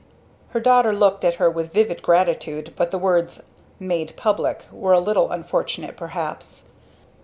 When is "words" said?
2.97-3.43